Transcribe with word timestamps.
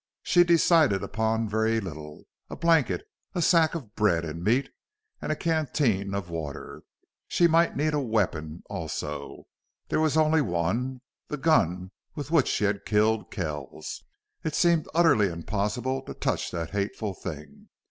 She 0.23 0.43
decided 0.43 1.03
upon 1.03 1.47
very 1.47 1.79
little 1.79 2.23
a 2.49 2.55
blanket, 2.55 3.07
a 3.35 3.41
sack 3.43 3.75
of 3.75 3.93
bread 3.95 4.25
and 4.25 4.43
meat, 4.43 4.71
and 5.21 5.31
a 5.31 5.35
canteen 5.35 6.15
of 6.15 6.27
water. 6.27 6.81
She 7.27 7.45
might 7.47 7.77
need 7.77 7.93
a 7.93 7.99
weapon, 7.99 8.63
also. 8.67 9.43
There 9.89 9.99
was 9.99 10.17
only 10.17 10.41
one, 10.41 11.01
the 11.27 11.37
gun 11.37 11.91
with 12.15 12.31
which 12.31 12.47
she 12.47 12.63
had 12.63 12.83
killed 12.83 13.29
Kells. 13.29 14.03
It 14.43 14.55
seemed 14.55 14.87
utterly 14.95 15.27
impossible 15.27 16.01
to 16.05 16.15
touch 16.15 16.49
that 16.49 16.71
hateful 16.71 17.13
thing. 17.13 17.69